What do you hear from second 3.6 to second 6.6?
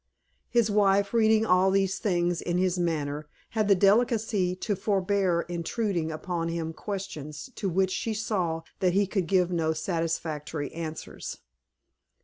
the delicacy to forbear intruding upon